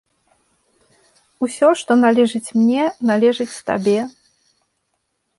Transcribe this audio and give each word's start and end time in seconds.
Усё, 1.47 1.67
што 1.81 1.91
належыць 2.05 2.53
мне, 2.61 2.83
належыць 3.09 3.61
табе. 3.69 3.99